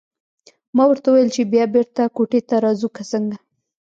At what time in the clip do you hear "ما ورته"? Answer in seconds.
0.75-1.07